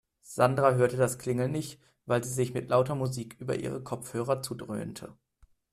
[0.23, 5.15] Sandra hörte das Klingeln nicht, weil sie sich mit lauter Musik über ihre Kopfhörer zudröhnte.